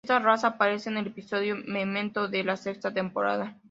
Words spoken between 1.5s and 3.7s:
"Memento" de la sexta temporada.